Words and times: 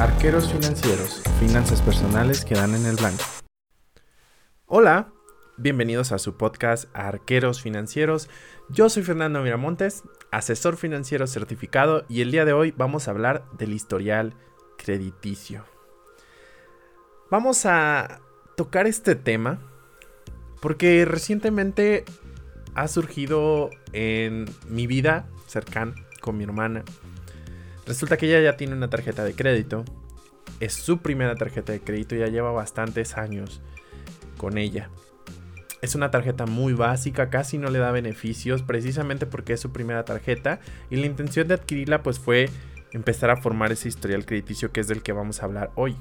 Arqueros 0.00 0.50
financieros, 0.50 1.22
finanzas 1.38 1.82
personales 1.82 2.46
que 2.46 2.54
dan 2.54 2.74
en 2.74 2.86
el 2.86 2.96
blanco. 2.96 3.22
Hola, 4.64 5.12
bienvenidos 5.58 6.10
a 6.12 6.18
su 6.18 6.38
podcast 6.38 6.88
Arqueros 6.94 7.60
financieros. 7.60 8.30
Yo 8.70 8.88
soy 8.88 9.02
Fernando 9.02 9.42
Miramontes, 9.42 10.04
asesor 10.30 10.78
financiero 10.78 11.26
certificado 11.26 12.06
y 12.08 12.22
el 12.22 12.30
día 12.30 12.46
de 12.46 12.54
hoy 12.54 12.72
vamos 12.74 13.06
a 13.06 13.10
hablar 13.10 13.44
del 13.58 13.74
historial 13.74 14.32
crediticio. 14.78 15.66
Vamos 17.30 17.66
a 17.66 18.22
tocar 18.56 18.86
este 18.86 19.16
tema 19.16 19.58
porque 20.62 21.04
recientemente 21.04 22.06
ha 22.74 22.88
surgido 22.88 23.68
en 23.92 24.46
mi 24.66 24.86
vida 24.86 25.28
cercana 25.46 25.94
con 26.22 26.38
mi 26.38 26.44
hermana 26.44 26.84
Resulta 27.90 28.16
que 28.16 28.26
ella 28.26 28.40
ya 28.40 28.56
tiene 28.56 28.74
una 28.76 28.88
tarjeta 28.88 29.24
de 29.24 29.34
crédito. 29.34 29.84
Es 30.60 30.74
su 30.74 30.98
primera 30.98 31.34
tarjeta 31.34 31.72
de 31.72 31.80
crédito, 31.80 32.14
ya 32.14 32.28
lleva 32.28 32.52
bastantes 32.52 33.16
años 33.16 33.60
con 34.36 34.58
ella. 34.58 34.90
Es 35.82 35.96
una 35.96 36.12
tarjeta 36.12 36.46
muy 36.46 36.72
básica, 36.72 37.30
casi 37.30 37.58
no 37.58 37.68
le 37.68 37.80
da 37.80 37.90
beneficios, 37.90 38.62
precisamente 38.62 39.26
porque 39.26 39.54
es 39.54 39.60
su 39.60 39.72
primera 39.72 40.04
tarjeta. 40.04 40.60
Y 40.88 40.98
la 40.98 41.06
intención 41.06 41.48
de 41.48 41.54
adquirirla 41.54 42.04
pues 42.04 42.20
fue 42.20 42.48
empezar 42.92 43.28
a 43.30 43.38
formar 43.38 43.72
ese 43.72 43.88
historial 43.88 44.24
crediticio 44.24 44.70
que 44.70 44.78
es 44.78 44.86
del 44.86 45.02
que 45.02 45.10
vamos 45.10 45.42
a 45.42 45.46
hablar 45.46 45.72
hoy. 45.74 45.96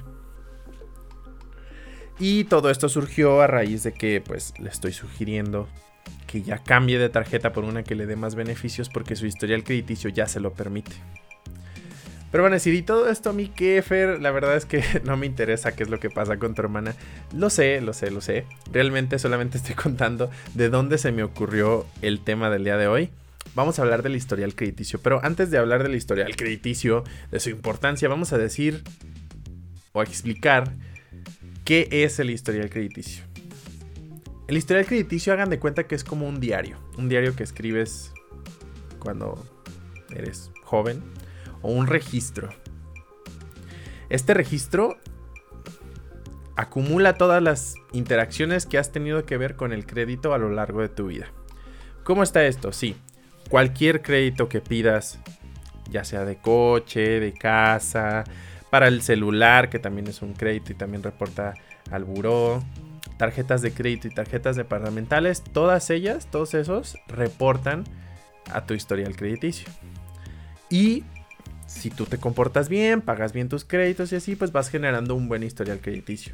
Y 2.20 2.44
todo 2.44 2.70
esto 2.70 2.88
surgió 2.88 3.42
a 3.42 3.48
raíz 3.48 3.82
de 3.82 3.96
que 3.96 4.22
pues 4.22 4.54
le 4.60 4.70
estoy 4.70 4.94
sugiriendo 4.94 5.68
que 6.28 6.44
ya 6.44 6.60
cambie 6.60 7.00
de 7.00 7.10
tarjeta 7.10 7.52
por 7.52 7.64
una 7.64 7.82
que 7.82 7.96
le 7.96 8.06
dé 8.06 8.16
más 8.16 8.36
beneficios 8.36 8.90
porque 8.90 9.16
su 9.16 9.26
historial 9.26 9.64
crediticio 9.64 10.12
ya 10.12 10.28
se 10.28 10.40
lo 10.40 10.54
permite. 10.54 10.92
Pero 12.32 12.44
van 12.44 12.54
a 12.54 12.56
decir, 12.56 12.74
¿y 12.76 12.84
todo 12.84 13.10
esto 13.10 13.32
a 13.32 13.34
mí 13.34 13.52
qué, 13.56 13.82
Fer? 13.82 14.22
La 14.22 14.32
verdad 14.32 14.56
es 14.56 14.66
que 14.66 14.84
no 15.04 15.18
me 15.18 15.26
interesa 15.26 15.76
qué 15.76 15.84
es 15.84 15.90
lo 15.90 16.00
que 16.00 16.10
pasa 16.10 16.38
con 16.38 16.54
tu 16.54 16.62
hermana. 16.62 16.96
Lo 17.34 17.50
sé, 17.50 17.82
lo 17.82 17.94
sé, 17.94 18.12
lo 18.12 18.22
sé. 18.22 18.46
Realmente 18.72 19.18
solamente 19.20 19.58
estoy 19.58 19.76
contando 19.82 20.30
de 20.54 20.70
dónde 20.70 20.98
se 20.98 21.12
me 21.12 21.24
ocurrió 21.24 21.86
el 22.02 22.20
tema 22.24 22.50
del 22.50 22.64
día 22.64 22.78
de 22.78 22.88
hoy. 22.88 23.10
Vamos 23.56 23.80
a 23.80 23.82
hablar 23.82 24.04
del 24.04 24.16
historial 24.16 24.54
crediticio. 24.54 25.00
Pero 25.02 25.20
antes 25.24 25.50
de 25.50 25.58
hablar 25.58 25.82
del 25.82 25.96
historial 25.96 26.36
crediticio, 26.36 27.04
de 27.32 27.40
su 27.40 27.50
importancia, 27.50 28.08
vamos 28.08 28.32
a 28.32 28.38
decir 28.38 28.84
o 29.94 30.02
a 30.02 30.04
explicar 30.04 30.76
qué 31.66 31.88
es 31.92 32.20
el 32.20 32.30
historial 32.30 32.70
crediticio. 32.70 33.24
El 34.48 34.58
historial 34.58 34.86
crediticio 34.86 35.34
hagan 35.34 35.50
de 35.50 35.60
cuenta 35.60 35.88
que 35.88 35.96
es 35.96 36.04
como 36.04 36.28
un 36.28 36.40
diario. 36.40 36.78
Un 36.98 37.10
diario 37.10 37.36
que 37.36 37.44
escribes 37.44 38.12
cuando 39.00 39.44
eres 40.12 40.52
joven 40.64 41.02
o 41.62 41.72
un 41.72 41.88
registro. 41.88 42.50
Este 44.10 44.34
registro 44.34 44.98
acumula 46.56 47.14
todas 47.14 47.42
las 47.42 47.76
interacciones 47.94 48.66
que 48.66 48.78
has 48.78 48.92
tenido 48.92 49.26
que 49.26 49.38
ver 49.38 49.56
con 49.56 49.72
el 49.72 49.86
crédito 49.86 50.34
a 50.34 50.38
lo 50.38 50.50
largo 50.50 50.82
de 50.82 50.90
tu 50.90 51.08
vida. 51.08 51.28
¿Cómo 52.04 52.24
está 52.24 52.46
esto? 52.46 52.72
Sí, 52.74 52.96
cualquier 53.50 54.02
crédito 54.02 54.50
que 54.50 54.62
pidas, 54.62 55.20
ya 55.90 56.04
sea 56.04 56.26
de 56.26 56.38
coche, 56.38 57.20
de 57.20 57.34
casa, 57.34 58.24
para 58.70 58.88
el 58.88 59.02
celular, 59.02 59.70
que 59.70 59.80
también 59.80 60.08
es 60.08 60.22
un 60.22 60.34
crédito 60.34 60.72
y 60.72 60.76
también 60.76 61.04
reporta 61.04 61.54
al 61.92 62.04
buró, 62.04 62.64
tarjetas 63.18 63.62
de 63.62 63.72
crédito 63.72 64.08
y 64.08 64.12
tarjetas 64.12 64.56
departamentales, 64.56 65.44
todas 65.44 65.90
ellas, 65.90 66.28
todos 66.32 66.54
esos, 66.54 66.98
reportan 67.08 67.84
a 68.52 68.66
tu 68.66 68.74
historial 68.74 69.16
crediticio. 69.16 69.70
Y 70.70 71.04
si 71.70 71.92
tú 71.92 72.06
te 72.06 72.18
comportas 72.18 72.68
bien, 72.68 73.02
pagas 73.02 73.32
bien 73.32 73.48
tus 73.48 73.64
créditos 73.64 74.12
y 74.12 74.16
así, 74.16 74.36
pues 74.36 74.52
vas 74.52 74.70
generando 74.70 75.16
un 75.16 75.30
buen 75.30 75.44
historial 75.44 75.80
crediticio. 75.80 76.34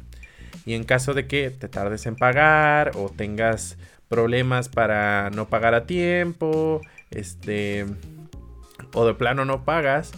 Y 0.64 0.74
en 0.74 0.84
caso 0.84 1.14
de 1.14 1.26
que 1.26 1.50
te 1.50 1.68
tardes 1.68 2.06
en 2.06 2.16
pagar 2.16 2.92
o 2.96 3.10
tengas 3.10 3.76
problemas 4.08 4.68
para 4.68 5.30
no 5.30 5.46
pagar 5.48 5.74
a 5.74 5.86
tiempo, 5.86 6.80
este, 7.10 7.86
o 8.94 9.06
de 9.06 9.14
plano 9.14 9.44
no 9.44 9.64
pagas, 9.64 10.12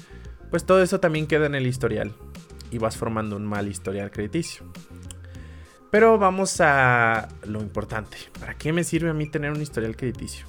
pues 0.51 0.65
todo 0.65 0.83
eso 0.83 1.01
también 1.01 1.27
queda 1.27 1.47
en 1.47 1.57
el 1.57 1.67
historial 1.67 2.15
y 2.71 2.79
vas 2.79 2.97
formando 2.97 3.37
un 3.37 3.45
mal 3.45 3.69
historial 3.69 4.11
crediticio. 4.11 4.65
Pero 5.91 6.19
vamos 6.19 6.61
a 6.61 7.29
lo 7.45 7.61
importante. 7.61 8.19
¿Para 8.39 8.55
qué 8.55 8.73
me 8.73 8.85
sirve 8.85 9.11
a 9.11 9.15
mí 9.15 9.27
tener 9.27 9.51
un 9.51 9.61
historial 9.61 9.97
crediticio? 9.97 10.47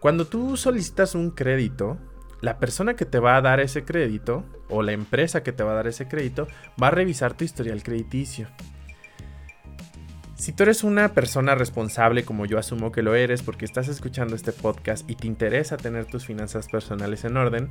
Cuando 0.00 0.26
tú 0.26 0.56
solicitas 0.56 1.14
un 1.14 1.30
crédito, 1.30 1.98
la 2.42 2.58
persona 2.58 2.94
que 2.94 3.06
te 3.06 3.20
va 3.20 3.36
a 3.36 3.40
dar 3.40 3.60
ese 3.60 3.84
crédito 3.84 4.44
o 4.68 4.82
la 4.82 4.92
empresa 4.92 5.42
que 5.42 5.52
te 5.52 5.62
va 5.62 5.72
a 5.72 5.76
dar 5.76 5.86
ese 5.86 6.08
crédito 6.08 6.48
va 6.80 6.88
a 6.88 6.90
revisar 6.90 7.34
tu 7.34 7.44
historial 7.44 7.82
crediticio. 7.82 8.48
Si 10.34 10.52
tú 10.52 10.64
eres 10.64 10.82
una 10.82 11.14
persona 11.14 11.54
responsable 11.54 12.24
como 12.24 12.44
yo 12.44 12.58
asumo 12.58 12.90
que 12.90 13.02
lo 13.02 13.14
eres 13.14 13.42
porque 13.42 13.64
estás 13.64 13.86
escuchando 13.86 14.34
este 14.34 14.50
podcast 14.50 15.08
y 15.08 15.14
te 15.14 15.28
interesa 15.28 15.76
tener 15.76 16.06
tus 16.06 16.26
finanzas 16.26 16.66
personales 16.66 17.24
en 17.24 17.36
orden, 17.36 17.70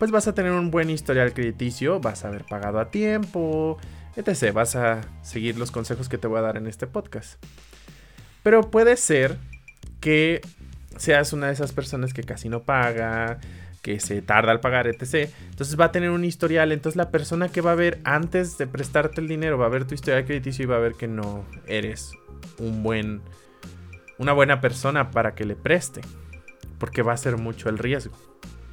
pues 0.00 0.10
vas 0.10 0.26
a 0.26 0.34
tener 0.34 0.50
un 0.50 0.72
buen 0.72 0.90
historial 0.90 1.32
crediticio, 1.32 2.00
vas 2.00 2.24
a 2.24 2.28
haber 2.28 2.44
pagado 2.44 2.80
a 2.80 2.90
tiempo, 2.90 3.78
etc. 4.16 4.52
Vas 4.52 4.74
a 4.74 5.02
seguir 5.22 5.56
los 5.58 5.70
consejos 5.70 6.08
que 6.08 6.18
te 6.18 6.26
voy 6.26 6.40
a 6.40 6.42
dar 6.42 6.56
en 6.56 6.66
este 6.66 6.88
podcast. 6.88 7.40
Pero 8.42 8.68
puede 8.68 8.96
ser 8.96 9.38
que 10.00 10.40
seas 10.96 11.32
una 11.32 11.46
de 11.46 11.52
esas 11.52 11.72
personas 11.72 12.12
que 12.12 12.24
casi 12.24 12.48
no 12.48 12.64
paga, 12.64 13.38
que 13.86 14.00
se 14.00 14.20
tarda 14.20 14.50
al 14.50 14.58
pagar, 14.58 14.88
etc. 14.88 15.30
Entonces 15.48 15.78
va 15.78 15.84
a 15.84 15.92
tener 15.92 16.10
un 16.10 16.24
historial. 16.24 16.72
Entonces 16.72 16.96
la 16.96 17.12
persona 17.12 17.50
que 17.50 17.60
va 17.60 17.70
a 17.70 17.76
ver 17.76 18.00
antes 18.02 18.58
de 18.58 18.66
prestarte 18.66 19.20
el 19.20 19.28
dinero 19.28 19.58
va 19.58 19.66
a 19.66 19.68
ver 19.68 19.84
tu 19.84 19.94
historial 19.94 20.24
crediticio 20.24 20.64
y 20.64 20.66
va 20.66 20.74
a 20.74 20.80
ver 20.80 20.94
que 20.94 21.06
no 21.06 21.44
eres 21.68 22.10
un 22.58 22.82
buen, 22.82 23.20
una 24.18 24.32
buena 24.32 24.60
persona 24.60 25.12
para 25.12 25.36
que 25.36 25.44
le 25.44 25.54
preste. 25.54 26.00
Porque 26.80 27.02
va 27.02 27.12
a 27.12 27.16
ser 27.16 27.36
mucho 27.36 27.68
el 27.68 27.78
riesgo. 27.78 28.16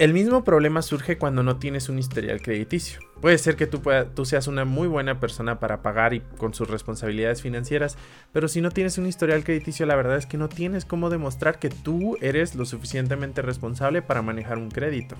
El 0.04 0.12
mismo 0.12 0.44
problema 0.44 0.82
surge 0.82 1.16
cuando 1.16 1.42
no 1.42 1.56
tienes 1.56 1.88
un 1.88 1.98
historial 1.98 2.42
crediticio. 2.42 3.00
Puede 3.22 3.38
ser 3.38 3.56
que 3.56 3.66
tú, 3.66 3.80
seas 4.26 4.48
una 4.48 4.66
muy 4.66 4.86
buena 4.86 5.18
persona 5.18 5.58
para 5.58 5.80
pagar 5.80 6.12
y 6.12 6.20
con 6.20 6.52
sus 6.52 6.68
responsabilidades 6.68 7.40
financieras, 7.40 7.96
pero 8.30 8.46
si 8.48 8.60
no 8.60 8.70
tienes 8.70 8.98
un 8.98 9.06
historial 9.06 9.44
crediticio, 9.44 9.86
la 9.86 9.96
verdad 9.96 10.18
es 10.18 10.26
que 10.26 10.36
no 10.36 10.50
tienes 10.50 10.84
cómo 10.84 11.08
demostrar 11.08 11.58
que 11.58 11.70
tú 11.70 12.18
eres 12.20 12.54
lo 12.54 12.66
suficientemente 12.66 13.40
responsable 13.40 14.02
para 14.02 14.20
manejar 14.20 14.58
un 14.58 14.70
crédito. 14.70 15.16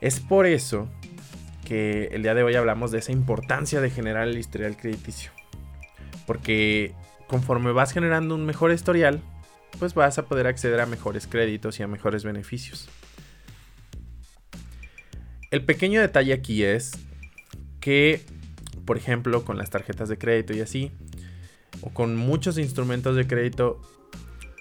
Es 0.00 0.20
por 0.20 0.46
eso 0.46 0.88
que 1.64 2.10
el 2.12 2.22
día 2.22 2.36
de 2.36 2.44
hoy 2.44 2.54
hablamos 2.54 2.92
de 2.92 3.00
esa 3.00 3.10
importancia 3.10 3.80
de 3.80 3.90
generar 3.90 4.28
el 4.28 4.38
historial 4.38 4.76
crediticio. 4.76 5.32
Porque 6.24 6.94
conforme 7.26 7.72
vas 7.72 7.90
generando 7.90 8.36
un 8.36 8.46
mejor 8.46 8.70
historial, 8.70 9.20
pues 9.80 9.94
vas 9.94 10.18
a 10.18 10.26
poder 10.26 10.46
acceder 10.46 10.78
a 10.78 10.86
mejores 10.86 11.26
créditos 11.26 11.80
y 11.80 11.82
a 11.82 11.88
mejores 11.88 12.22
beneficios. 12.22 12.88
El 15.56 15.64
pequeño 15.64 16.02
detalle 16.02 16.34
aquí 16.34 16.64
es 16.64 16.92
que, 17.80 18.20
por 18.84 18.98
ejemplo, 18.98 19.42
con 19.42 19.56
las 19.56 19.70
tarjetas 19.70 20.10
de 20.10 20.18
crédito 20.18 20.52
y 20.52 20.60
así, 20.60 20.92
o 21.80 21.88
con 21.88 22.14
muchos 22.14 22.58
instrumentos 22.58 23.16
de 23.16 23.26
crédito, 23.26 23.80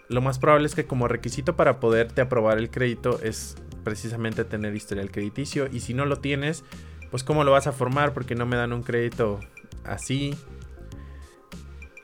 lo 0.07 0.21
más 0.21 0.39
probable 0.39 0.67
es 0.67 0.73
que 0.73 0.85
como 0.85 1.09
requisito 1.09 1.57
para 1.57 1.81
poderte 1.81 2.21
aprobar 2.21 2.59
el 2.59 2.69
crédito 2.69 3.19
es 3.21 3.57
precisamente 3.83 4.45
tener 4.45 4.73
historial 4.73 5.11
crediticio. 5.11 5.67
Y 5.69 5.81
si 5.81 5.93
no 5.93 6.05
lo 6.05 6.15
tienes, 6.15 6.63
pues 7.11 7.25
cómo 7.25 7.43
lo 7.43 7.51
vas 7.51 7.67
a 7.67 7.73
formar 7.73 8.13
porque 8.13 8.33
no 8.33 8.45
me 8.45 8.55
dan 8.55 8.71
un 8.71 8.81
crédito 8.81 9.41
así. 9.83 10.33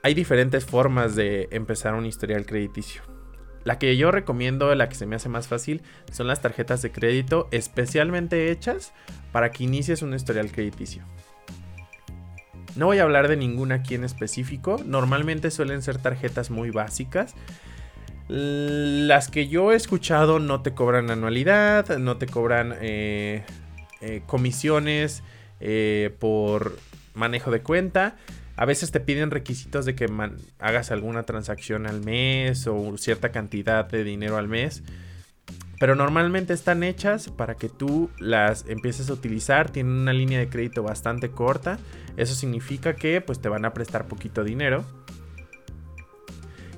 Hay 0.03 0.13
diferentes 0.13 0.65
formas 0.65 1.15
de 1.15 1.47
empezar 1.51 1.93
un 1.93 2.05
historial 2.05 2.45
crediticio. 2.45 3.03
La 3.63 3.77
que 3.77 3.95
yo 3.95 4.11
recomiendo, 4.11 4.73
la 4.75 4.89
que 4.89 4.95
se 4.95 5.05
me 5.05 5.15
hace 5.15 5.29
más 5.29 5.47
fácil, 5.47 5.81
son 6.11 6.27
las 6.27 6.41
tarjetas 6.41 6.81
de 6.81 6.91
crédito 6.91 7.47
especialmente 7.51 8.51
hechas 8.51 8.93
para 9.31 9.51
que 9.51 9.63
inicies 9.63 10.01
un 10.01 10.13
historial 10.13 10.51
crediticio. 10.51 11.03
No 12.75 12.85
voy 12.85 12.99
a 12.99 13.03
hablar 13.03 13.27
de 13.27 13.35
ninguna 13.35 13.75
aquí 13.75 13.95
en 13.95 14.03
específico, 14.03 14.79
normalmente 14.85 15.51
suelen 15.51 15.81
ser 15.81 15.97
tarjetas 15.97 16.49
muy 16.49 16.71
básicas. 16.71 17.35
Las 18.27 19.29
que 19.29 19.49
yo 19.49 19.73
he 19.73 19.75
escuchado 19.75 20.39
no 20.39 20.61
te 20.61 20.73
cobran 20.73 21.11
anualidad, 21.11 21.97
no 21.97 22.17
te 22.17 22.27
cobran 22.27 22.75
eh, 22.79 23.43
eh, 23.99 24.21
comisiones 24.25 25.21
eh, 25.59 26.15
por 26.19 26.77
manejo 27.13 27.51
de 27.51 27.61
cuenta. 27.61 28.15
A 28.55 28.65
veces 28.65 28.91
te 28.91 28.99
piden 28.99 29.31
requisitos 29.31 29.85
de 29.85 29.95
que 29.95 30.07
hagas 30.59 30.91
alguna 30.91 31.23
transacción 31.23 31.87
al 31.87 32.01
mes 32.01 32.67
o 32.67 32.97
cierta 32.97 33.31
cantidad 33.31 33.85
de 33.85 34.03
dinero 34.03 34.37
al 34.37 34.47
mes. 34.47 34.83
Pero 35.79 35.95
normalmente 35.95 36.53
están 36.53 36.83
hechas 36.83 37.29
para 37.29 37.55
que 37.55 37.67
tú 37.67 38.11
las 38.19 38.65
empieces 38.67 39.09
a 39.09 39.13
utilizar. 39.13 39.71
Tienen 39.71 39.93
una 39.93 40.13
línea 40.13 40.37
de 40.37 40.47
crédito 40.47 40.83
bastante 40.83 41.31
corta. 41.31 41.79
Eso 42.17 42.35
significa 42.35 42.95
que 42.95 43.19
pues 43.19 43.39
te 43.39 43.49
van 43.49 43.65
a 43.65 43.73
prestar 43.73 44.07
poquito 44.07 44.43
dinero. 44.43 44.85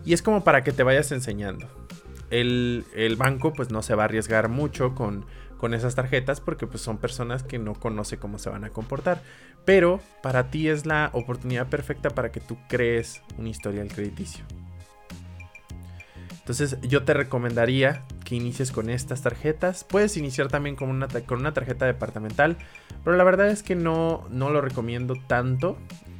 Y 0.05 0.13
es 0.13 0.21
como 0.21 0.43
para 0.43 0.63
que 0.63 0.71
te 0.71 0.83
vayas 0.83 1.11
enseñando. 1.11 1.67
El, 2.29 2.85
banco 3.17 3.53
pues 3.53 3.69
no 3.71 3.81
se 3.83 3.93
va 3.93 4.03
a 4.03 4.05
arriesgar 4.05 4.49
mucho 4.49 4.95
con, 4.95 5.25
con 5.63 5.73
esas 5.73 5.95
tarjetas 5.95 6.41
porque 6.41 6.67
pues 6.67 6.83
son 6.83 6.97
personas 6.97 7.41
que 7.41 7.57
no 7.57 7.73
conoce 7.73 8.17
cómo 8.17 8.37
se 8.37 8.49
van 8.49 8.65
a 8.65 8.71
comportar. 8.71 9.21
Pero 9.63 10.01
para 10.21 10.51
ti 10.51 10.67
es 10.67 10.85
la 10.85 11.09
oportunidad 11.13 11.67
perfecta 11.67 12.09
para 12.09 12.33
que 12.33 12.41
tú 12.41 12.57
crees 12.67 13.21
un 13.37 13.47
historial 13.47 13.87
crediticio. 13.87 14.43
Entonces 16.31 16.77
yo 16.81 17.03
te 17.03 17.13
recomendaría 17.13 18.03
que 18.25 18.35
inicies 18.35 18.73
con 18.73 18.89
estas 18.89 19.21
tarjetas. 19.21 19.85
Puedes 19.85 20.17
iniciar 20.17 20.49
también 20.49 20.75
con 20.75 20.89
una, 20.89 21.07
con 21.07 21.39
una 21.39 21.53
tarjeta 21.53 21.85
departamental, 21.85 22.57
pero 23.05 23.15
la 23.15 23.23
verdad 23.23 23.47
es 23.47 23.63
que 23.63 23.75
no, 23.75 24.27
no 24.29 24.49
lo 24.49 24.59
recomiendo 24.59 25.13
tanto 25.27 25.77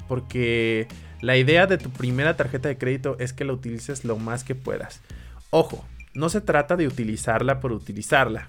porque 0.08 0.88
la 1.20 1.36
idea 1.36 1.68
de 1.68 1.78
tu 1.78 1.90
primera 1.90 2.38
tarjeta 2.38 2.70
de 2.70 2.78
crédito 2.78 3.18
es 3.20 3.34
que 3.34 3.44
la 3.44 3.52
utilices 3.52 4.06
lo 4.06 4.16
más 4.16 4.46
que 4.46 4.56
puedas. 4.56 5.02
Ojo, 5.50 5.84
no 6.14 6.30
se 6.30 6.40
trata 6.40 6.78
de 6.78 6.88
utilizarla 6.88 7.60
por 7.60 7.74
utilizarla 7.74 8.48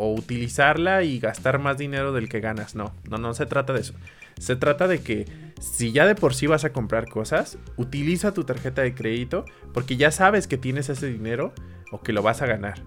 o 0.00 0.14
utilizarla 0.14 1.02
y 1.02 1.20
gastar 1.20 1.58
más 1.58 1.76
dinero 1.76 2.12
del 2.12 2.30
que 2.30 2.40
ganas. 2.40 2.74
No, 2.74 2.94
no, 3.10 3.18
no 3.18 3.34
se 3.34 3.44
trata 3.44 3.74
de 3.74 3.80
eso. 3.80 3.92
Se 4.38 4.56
trata 4.56 4.88
de 4.88 5.02
que 5.02 5.26
si 5.60 5.92
ya 5.92 6.06
de 6.06 6.14
por 6.14 6.34
sí 6.34 6.46
vas 6.46 6.64
a 6.64 6.72
comprar 6.72 7.06
cosas, 7.06 7.58
utiliza 7.76 8.32
tu 8.32 8.44
tarjeta 8.44 8.80
de 8.80 8.94
crédito 8.94 9.44
porque 9.74 9.98
ya 9.98 10.10
sabes 10.10 10.46
que 10.46 10.56
tienes 10.56 10.88
ese 10.88 11.08
dinero 11.08 11.52
o 11.92 12.00
que 12.00 12.14
lo 12.14 12.22
vas 12.22 12.40
a 12.40 12.46
ganar. 12.46 12.82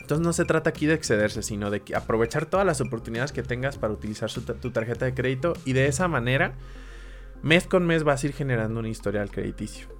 Entonces 0.00 0.26
no 0.26 0.32
se 0.32 0.44
trata 0.44 0.70
aquí 0.70 0.86
de 0.86 0.94
excederse, 0.94 1.44
sino 1.44 1.70
de 1.70 1.82
aprovechar 1.94 2.46
todas 2.46 2.66
las 2.66 2.80
oportunidades 2.80 3.30
que 3.30 3.44
tengas 3.44 3.78
para 3.78 3.92
utilizar 3.92 4.28
tu 4.32 4.72
tarjeta 4.72 5.04
de 5.04 5.14
crédito 5.14 5.52
y 5.64 5.72
de 5.72 5.86
esa 5.86 6.08
manera, 6.08 6.54
mes 7.42 7.68
con 7.68 7.86
mes 7.86 8.02
vas 8.02 8.24
a 8.24 8.26
ir 8.26 8.32
generando 8.32 8.80
un 8.80 8.86
historial 8.86 9.30
crediticio. 9.30 9.97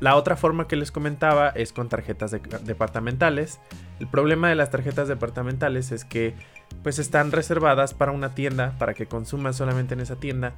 La 0.00 0.16
otra 0.16 0.36
forma 0.36 0.66
que 0.66 0.76
les 0.76 0.90
comentaba 0.90 1.50
es 1.50 1.72
con 1.72 1.88
tarjetas 1.88 2.32
departamentales. 2.32 3.60
El 4.00 4.08
problema 4.08 4.48
de 4.48 4.56
las 4.56 4.70
tarjetas 4.70 5.08
departamentales 5.08 5.92
es 5.92 6.04
que 6.04 6.34
pues 6.82 6.98
están 6.98 7.30
reservadas 7.30 7.94
para 7.94 8.12
una 8.12 8.34
tienda, 8.34 8.76
para 8.78 8.94
que 8.94 9.06
consumas 9.06 9.56
solamente 9.56 9.94
en 9.94 10.00
esa 10.00 10.16
tienda 10.16 10.54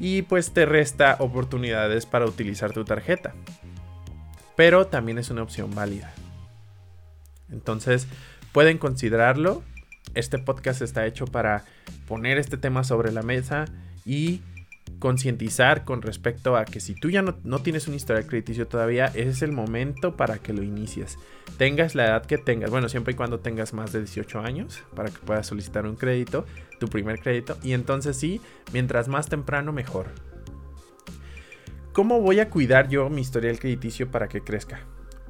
y 0.00 0.22
pues 0.22 0.52
te 0.52 0.66
resta 0.66 1.16
oportunidades 1.20 2.06
para 2.06 2.26
utilizar 2.26 2.72
tu 2.72 2.84
tarjeta. 2.84 3.34
Pero 4.56 4.88
también 4.88 5.18
es 5.18 5.30
una 5.30 5.42
opción 5.42 5.74
válida. 5.74 6.12
Entonces, 7.50 8.08
pueden 8.52 8.78
considerarlo. 8.78 9.62
Este 10.14 10.38
podcast 10.38 10.82
está 10.82 11.06
hecho 11.06 11.26
para 11.26 11.64
poner 12.08 12.38
este 12.38 12.56
tema 12.56 12.82
sobre 12.82 13.12
la 13.12 13.22
mesa 13.22 13.66
y 14.04 14.42
concientizar 15.00 15.84
con 15.84 16.02
respecto 16.02 16.56
a 16.56 16.64
que 16.64 16.78
si 16.78 16.94
tú 16.94 17.10
ya 17.10 17.22
no, 17.22 17.58
tienes 17.58 17.88
un 17.88 17.94
historial 17.94 18.26
crediticio 18.26 18.68
todavía, 18.68 19.06
ese 19.06 19.30
es 19.30 19.42
el 19.42 19.50
momento 19.50 20.16
para 20.16 20.38
que 20.38 20.52
lo 20.52 20.62
inicies. 20.62 21.18
Tengas 21.58 21.96
la 21.96 22.04
edad 22.04 22.26
que 22.26 22.38
tengas, 22.38 22.70
bueno, 22.70 22.88
siempre 22.88 23.14
y 23.14 23.16
cuando 23.16 23.40
tengas 23.40 23.72
más 23.72 23.92
de 23.92 24.00
18 24.00 24.38
años 24.40 24.84
para 24.94 25.10
que 25.10 25.18
puedas 25.18 25.48
solicitar 25.48 25.86
un 25.86 25.96
crédito, 25.96 26.46
tu 26.78 26.86
primer 26.86 27.18
crédito, 27.18 27.56
y 27.62 27.72
entonces 27.72 28.16
sí, 28.16 28.40
mientras 28.72 29.08
más 29.08 29.28
temprano 29.28 29.72
mejor. 29.72 30.06
¿Cómo 31.92 32.20
voy 32.20 32.38
a 32.38 32.50
cuidar 32.50 32.88
yo 32.88 33.10
mi 33.10 33.22
historial 33.22 33.58
crediticio 33.58 34.10
para 34.10 34.28
que 34.28 34.42
crezca? 34.42 34.80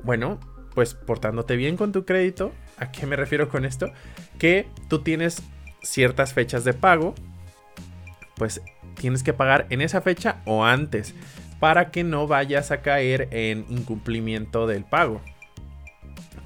Bueno, 0.02 0.38
pues 0.75 0.94
portándote 0.94 1.56
bien 1.56 1.76
con 1.76 1.93
tu 1.93 2.05
crédito. 2.05 2.52
¿A 2.76 2.93
qué 2.93 3.06
me 3.06 3.16
refiero 3.16 3.49
con 3.49 3.64
esto? 3.64 3.90
Que 4.38 4.69
tú 4.88 5.00
tienes 5.00 5.43
ciertas 5.82 6.34
fechas 6.34 6.64
de 6.64 6.75
pago, 6.75 7.14
pues 8.37 8.61
tienes 8.94 9.22
que 9.22 9.32
pagar 9.32 9.66
en 9.70 9.81
esa 9.81 10.00
fecha 10.00 10.40
o 10.44 10.64
antes 10.64 11.14
para 11.58 11.90
que 11.90 12.04
no 12.04 12.26
vayas 12.26 12.70
a 12.70 12.81
caer 12.81 13.28
en 13.31 13.66
incumplimiento 13.69 14.66
del 14.66 14.84
pago. 14.84 15.20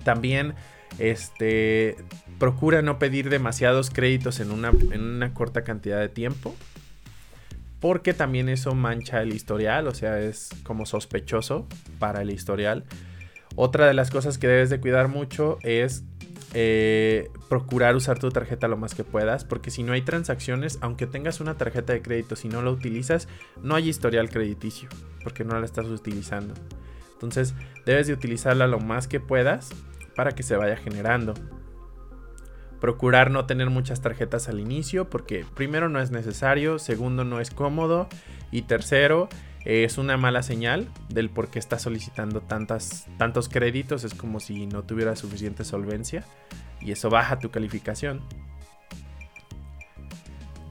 También 0.02 0.54
este 0.98 1.96
procura 2.38 2.82
no 2.82 2.98
pedir 2.98 3.30
demasiados 3.30 3.90
créditos 3.90 4.40
en 4.40 4.50
una, 4.50 4.68
en 4.68 5.02
una 5.02 5.32
corta 5.32 5.62
cantidad 5.64 6.00
de 6.00 6.08
tiempo. 6.08 6.54
Porque 7.80 8.14
también 8.14 8.48
eso 8.48 8.74
mancha 8.74 9.20
el 9.20 9.34
historial, 9.34 9.86
o 9.88 9.94
sea, 9.94 10.18
es 10.18 10.48
como 10.62 10.86
sospechoso 10.86 11.66
para 11.98 12.22
el 12.22 12.30
historial. 12.30 12.84
Otra 13.56 13.86
de 13.86 13.94
las 13.94 14.10
cosas 14.10 14.38
que 14.38 14.48
debes 14.48 14.70
de 14.70 14.80
cuidar 14.80 15.08
mucho 15.08 15.58
es 15.62 16.02
eh, 16.56 17.32
procurar 17.48 17.96
usar 17.96 18.20
tu 18.20 18.30
tarjeta 18.30 18.68
lo 18.68 18.76
más 18.76 18.94
que 18.94 19.02
puedas, 19.02 19.44
porque 19.44 19.72
si 19.72 19.82
no 19.82 19.92
hay 19.92 20.02
transacciones, 20.02 20.78
aunque 20.80 21.08
tengas 21.08 21.40
una 21.40 21.56
tarjeta 21.56 21.92
de 21.92 22.00
crédito, 22.00 22.36
si 22.36 22.48
no 22.48 22.62
la 22.62 22.70
utilizas, 22.70 23.26
no 23.60 23.74
hay 23.74 23.88
historial 23.88 24.30
crediticio, 24.30 24.88
porque 25.24 25.44
no 25.44 25.58
la 25.58 25.66
estás 25.66 25.86
utilizando. 25.86 26.54
Entonces, 27.12 27.54
debes 27.84 28.06
de 28.06 28.12
utilizarla 28.12 28.68
lo 28.68 28.78
más 28.78 29.08
que 29.08 29.18
puedas 29.18 29.70
para 30.14 30.32
que 30.32 30.44
se 30.44 30.56
vaya 30.56 30.76
generando. 30.76 31.34
Procurar 32.80 33.32
no 33.32 33.46
tener 33.46 33.68
muchas 33.70 34.00
tarjetas 34.00 34.48
al 34.48 34.60
inicio, 34.60 35.10
porque 35.10 35.44
primero 35.54 35.88
no 35.88 36.00
es 36.00 36.12
necesario, 36.12 36.78
segundo 36.78 37.24
no 37.24 37.40
es 37.40 37.50
cómodo 37.50 38.08
y 38.52 38.62
tercero 38.62 39.28
es 39.64 39.96
una 39.98 40.16
mala 40.16 40.42
señal 40.42 40.88
del 41.08 41.30
por 41.30 41.48
qué 41.48 41.58
estás 41.58 41.82
solicitando 41.82 42.40
tantas, 42.42 43.06
tantos 43.18 43.48
créditos. 43.48 44.04
Es 44.04 44.14
como 44.14 44.40
si 44.40 44.66
no 44.66 44.82
tuviera 44.82 45.16
suficiente 45.16 45.64
solvencia 45.64 46.24
y 46.80 46.92
eso 46.92 47.10
baja 47.10 47.38
tu 47.38 47.50
calificación. 47.50 48.20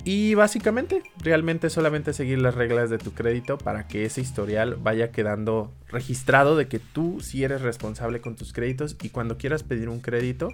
Y 0.06 0.36
básicamente, 0.36 1.02
realmente 1.20 1.70
solamente 1.70 2.12
seguir 2.12 2.40
las 2.40 2.56
reglas 2.56 2.90
de 2.90 2.98
tu 2.98 3.14
crédito 3.14 3.58
para 3.58 3.88
que 3.88 4.04
ese 4.04 4.20
historial 4.20 4.76
vaya 4.76 5.12
quedando 5.12 5.72
registrado 5.88 6.58
de 6.58 6.68
que 6.68 6.80
tú 6.80 7.20
sí 7.22 7.44
eres 7.46 7.62
responsable 7.62 8.20
con 8.20 8.36
tus 8.36 8.52
créditos 8.52 8.98
y 9.02 9.10
cuando 9.10 9.38
quieras 9.38 9.64
pedir 9.64 9.88
un 9.88 10.02
crédito, 10.02 10.50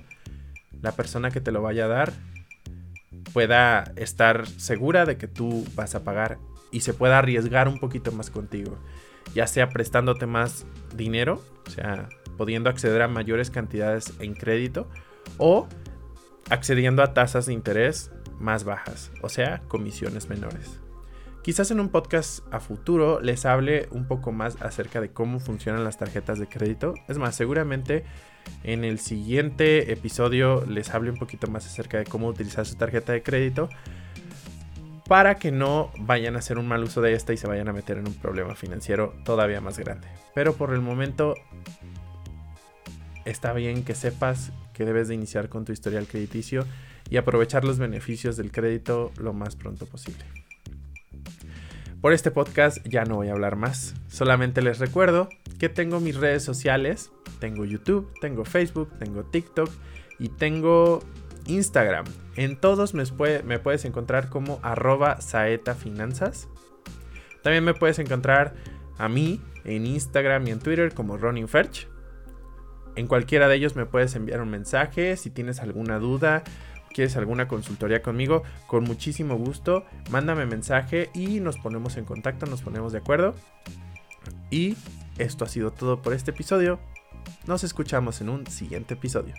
la 0.81 0.91
persona 0.91 1.31
que 1.31 1.41
te 1.41 1.51
lo 1.51 1.63
vaya 1.63 1.85
a 1.85 1.87
dar 1.87 2.13
pueda 3.33 3.91
estar 3.95 4.47
segura 4.47 5.05
de 5.05 5.17
que 5.17 5.27
tú 5.27 5.65
vas 5.75 5.95
a 5.95 6.03
pagar 6.03 6.37
y 6.71 6.81
se 6.81 6.93
pueda 6.93 7.19
arriesgar 7.19 7.67
un 7.67 7.79
poquito 7.79 8.11
más 8.11 8.29
contigo, 8.29 8.77
ya 9.33 9.47
sea 9.47 9.69
prestándote 9.69 10.25
más 10.25 10.65
dinero, 10.95 11.41
o 11.67 11.69
sea, 11.69 12.09
pudiendo 12.37 12.69
acceder 12.69 13.01
a 13.01 13.07
mayores 13.07 13.49
cantidades 13.49 14.13
en 14.19 14.33
crédito 14.33 14.87
o 15.37 15.67
accediendo 16.49 17.03
a 17.03 17.13
tasas 17.13 17.45
de 17.45 17.53
interés 17.53 18.11
más 18.39 18.63
bajas, 18.63 19.11
o 19.21 19.29
sea, 19.29 19.61
comisiones 19.67 20.29
menores. 20.29 20.79
Quizás 21.43 21.71
en 21.71 21.79
un 21.79 21.89
podcast 21.89 22.41
a 22.53 22.59
futuro 22.59 23.21
les 23.21 23.45
hable 23.45 23.87
un 23.91 24.07
poco 24.07 24.31
más 24.31 24.61
acerca 24.61 24.99
de 24.99 25.11
cómo 25.11 25.39
funcionan 25.39 25.83
las 25.83 25.97
tarjetas 25.97 26.37
de 26.37 26.47
crédito. 26.47 26.93
Es 27.07 27.17
más, 27.17 27.35
seguramente 27.35 28.03
en 28.63 28.83
el 28.83 28.99
siguiente 28.99 29.91
episodio 29.91 30.65
les 30.65 30.93
hable 30.93 31.11
un 31.11 31.17
poquito 31.17 31.47
más 31.47 31.65
acerca 31.65 31.97
de 31.97 32.05
cómo 32.05 32.27
utilizar 32.27 32.65
su 32.65 32.75
tarjeta 32.75 33.13
de 33.13 33.23
crédito 33.23 33.69
para 35.09 35.39
que 35.39 35.51
no 35.51 35.91
vayan 35.97 36.35
a 36.35 36.39
hacer 36.39 36.59
un 36.59 36.67
mal 36.67 36.83
uso 36.83 37.01
de 37.01 37.13
esta 37.13 37.33
y 37.33 37.37
se 37.37 37.47
vayan 37.47 37.67
a 37.67 37.73
meter 37.73 37.97
en 37.97 38.07
un 38.07 38.13
problema 38.13 38.53
financiero 38.53 39.15
todavía 39.25 39.59
más 39.59 39.79
grande. 39.79 40.07
Pero 40.35 40.53
por 40.53 40.71
el 40.71 40.81
momento 40.81 41.33
está 43.25 43.51
bien 43.53 43.83
que 43.83 43.95
sepas 43.95 44.51
que 44.71 44.85
debes 44.85 45.07
de 45.07 45.15
iniciar 45.15 45.49
con 45.49 45.65
tu 45.65 45.71
historial 45.71 46.05
crediticio 46.05 46.63
y 47.09 47.17
aprovechar 47.17 47.65
los 47.65 47.79
beneficios 47.79 48.37
del 48.37 48.51
crédito 48.51 49.11
lo 49.17 49.33
más 49.33 49.55
pronto 49.55 49.87
posible. 49.87 50.23
Por 52.01 52.13
este 52.13 52.29
podcast 52.29 52.77
ya 52.87 53.03
no 53.03 53.15
voy 53.15 53.29
a 53.29 53.31
hablar 53.31 53.55
más, 53.55 53.95
solamente 54.09 54.61
les 54.61 54.77
recuerdo 54.77 55.27
que 55.57 55.69
tengo 55.69 55.99
mis 55.99 56.17
redes 56.17 56.43
sociales, 56.43 57.11
tengo 57.39 57.65
YouTube, 57.65 58.13
tengo 58.21 58.45
Facebook, 58.45 58.91
tengo 58.99 59.23
TikTok 59.23 59.71
y 60.19 60.29
tengo 60.29 61.01
Instagram. 61.49 62.05
En 62.35 62.55
todos 62.55 62.93
me, 62.93 63.59
puedes 63.59 63.85
encontrar 63.85 64.29
como 64.29 64.59
arroba 64.61 65.19
saetafinanzas. 65.21 66.47
También 67.43 67.63
me 67.63 67.73
puedes 67.73 67.99
encontrar 67.99 68.53
a 68.97 69.09
mí 69.09 69.41
en 69.65 69.85
Instagram 69.85 70.47
y 70.47 70.51
en 70.51 70.59
Twitter 70.59 70.93
como 70.93 71.17
Ronin 71.17 71.47
Ferch. 71.47 71.87
En 72.95 73.07
cualquiera 73.07 73.47
de 73.47 73.55
ellos 73.55 73.75
me 73.75 73.85
puedes 73.85 74.15
enviar 74.15 74.41
un 74.41 74.49
mensaje 74.49 75.15
si 75.17 75.29
tienes 75.29 75.59
alguna 75.59 75.99
duda, 75.99 76.43
quieres 76.93 77.15
alguna 77.17 77.47
consultoría 77.47 78.01
conmigo, 78.01 78.43
con 78.67 78.83
muchísimo 78.83 79.35
gusto, 79.35 79.85
mándame 80.09 80.45
mensaje 80.45 81.09
y 81.13 81.39
nos 81.39 81.57
ponemos 81.57 81.97
en 81.97 82.05
contacto, 82.05 82.45
nos 82.45 82.61
ponemos 82.61 82.91
de 82.91 82.99
acuerdo. 82.99 83.35
Y 84.51 84.75
esto 85.17 85.45
ha 85.45 85.47
sido 85.47 85.71
todo 85.71 86.01
por 86.01 86.13
este 86.13 86.31
episodio. 86.31 86.79
Nos 87.47 87.63
escuchamos 87.63 88.21
en 88.21 88.29
un 88.29 88.47
siguiente 88.47 88.95
episodio. 88.95 89.33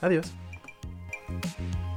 Adiós. 0.00 0.32
Thank 1.28 1.44
you. 1.58 1.95